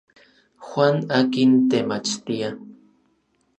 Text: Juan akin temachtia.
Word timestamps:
Juan 0.67 0.95
akin 1.19 1.51
temachtia. 1.69 2.49